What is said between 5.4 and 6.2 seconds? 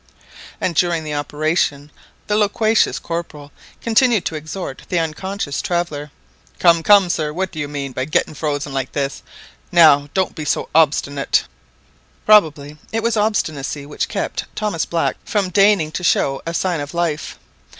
traveller.